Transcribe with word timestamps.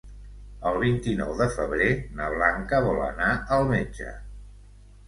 El 0.69 0.79
vint-i-nou 0.83 1.33
de 1.41 1.47
febrer 1.57 1.91
na 2.21 2.31
Blanca 2.37 2.81
vol 2.89 3.07
anar 3.13 3.31
al 3.59 3.71
metge. 3.77 4.17